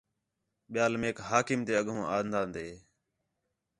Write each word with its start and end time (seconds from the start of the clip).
ٻِیال 0.71 0.93
میک 1.01 1.17
حاکم 1.29 1.59
تے 1.65 1.73
اڳّوں 1.81 2.01
آنداندے 2.15 2.67